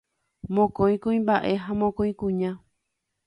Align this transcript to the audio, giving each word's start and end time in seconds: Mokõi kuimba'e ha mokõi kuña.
Mokõi 0.55 0.95
kuimba'e 1.03 1.53
ha 1.65 1.71
mokõi 1.81 2.11
kuña. 2.21 2.51